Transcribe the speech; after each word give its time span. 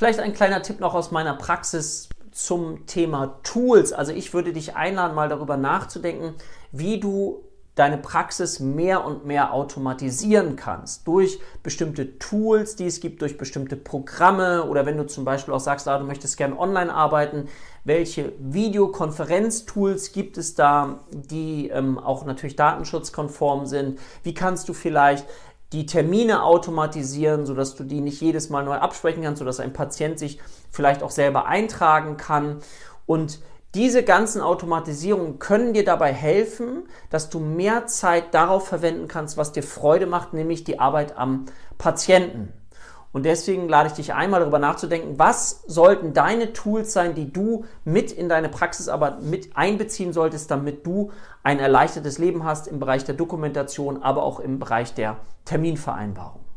Vielleicht 0.00 0.20
ein 0.20 0.32
kleiner 0.32 0.62
Tipp 0.62 0.80
noch 0.80 0.94
aus 0.94 1.10
meiner 1.10 1.34
Praxis 1.34 2.08
zum 2.32 2.86
Thema 2.86 3.38
Tools. 3.42 3.92
Also 3.92 4.12
ich 4.12 4.32
würde 4.32 4.54
dich 4.54 4.74
einladen, 4.74 5.14
mal 5.14 5.28
darüber 5.28 5.58
nachzudenken, 5.58 6.36
wie 6.72 6.98
du 6.98 7.44
deine 7.74 7.98
Praxis 7.98 8.60
mehr 8.60 9.04
und 9.04 9.26
mehr 9.26 9.52
automatisieren 9.52 10.56
kannst. 10.56 11.06
Durch 11.06 11.38
bestimmte 11.62 12.18
Tools, 12.18 12.76
die 12.76 12.86
es 12.86 13.00
gibt, 13.00 13.20
durch 13.20 13.36
bestimmte 13.36 13.76
Programme 13.76 14.64
oder 14.64 14.86
wenn 14.86 14.96
du 14.96 15.06
zum 15.06 15.26
Beispiel 15.26 15.52
auch 15.52 15.60
sagst, 15.60 15.86
ah, 15.86 15.98
du 15.98 16.06
möchtest 16.06 16.38
gerne 16.38 16.58
online 16.58 16.94
arbeiten, 16.94 17.48
welche 17.84 18.32
Videokonferenztools 18.38 20.12
gibt 20.12 20.38
es 20.38 20.54
da, 20.54 21.00
die 21.10 21.68
ähm, 21.68 21.98
auch 21.98 22.24
natürlich 22.24 22.56
datenschutzkonform 22.56 23.66
sind? 23.66 23.98
Wie 24.22 24.32
kannst 24.32 24.66
du 24.70 24.72
vielleicht 24.72 25.26
die 25.72 25.86
Termine 25.86 26.42
automatisieren, 26.42 27.46
sodass 27.46 27.76
du 27.76 27.84
die 27.84 28.00
nicht 28.00 28.20
jedes 28.20 28.50
Mal 28.50 28.64
neu 28.64 28.74
absprechen 28.74 29.22
kannst, 29.22 29.38
sodass 29.38 29.60
ein 29.60 29.72
Patient 29.72 30.18
sich 30.18 30.40
vielleicht 30.70 31.02
auch 31.02 31.10
selber 31.10 31.46
eintragen 31.46 32.16
kann. 32.16 32.58
Und 33.06 33.40
diese 33.74 34.02
ganzen 34.02 34.40
Automatisierungen 34.40 35.38
können 35.38 35.74
dir 35.74 35.84
dabei 35.84 36.12
helfen, 36.12 36.88
dass 37.08 37.30
du 37.30 37.38
mehr 37.38 37.86
Zeit 37.86 38.34
darauf 38.34 38.66
verwenden 38.66 39.06
kannst, 39.06 39.36
was 39.36 39.52
dir 39.52 39.62
Freude 39.62 40.06
macht, 40.06 40.32
nämlich 40.32 40.64
die 40.64 40.80
Arbeit 40.80 41.16
am 41.16 41.46
Patienten. 41.78 42.52
Und 43.12 43.24
deswegen 43.24 43.68
lade 43.68 43.88
ich 43.88 43.94
dich 43.94 44.14
einmal 44.14 44.40
darüber 44.40 44.60
nachzudenken, 44.60 45.18
was 45.18 45.62
sollten 45.66 46.12
deine 46.12 46.52
Tools 46.52 46.92
sein, 46.92 47.14
die 47.14 47.32
du 47.32 47.64
mit 47.84 48.12
in 48.12 48.28
deine 48.28 48.48
Praxisarbeit 48.48 49.22
mit 49.22 49.56
einbeziehen 49.56 50.12
solltest, 50.12 50.50
damit 50.50 50.86
du 50.86 51.10
ein 51.42 51.58
erleichtertes 51.58 52.18
Leben 52.18 52.44
hast 52.44 52.68
im 52.68 52.78
Bereich 52.78 53.04
der 53.04 53.16
Dokumentation, 53.16 54.02
aber 54.02 54.22
auch 54.22 54.38
im 54.38 54.60
Bereich 54.60 54.94
der 54.94 55.16
Terminvereinbarung. 55.44 56.49